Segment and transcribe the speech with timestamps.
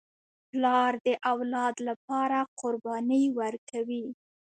[0.49, 4.05] پلار د اولاد لپاره قرباني ورکوي.